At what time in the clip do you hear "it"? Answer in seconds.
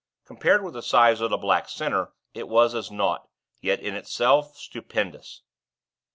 2.33-2.47